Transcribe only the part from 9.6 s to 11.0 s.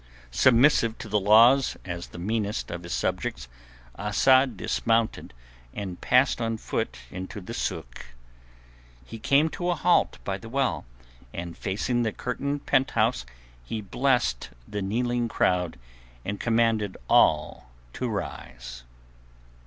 a halt by the well,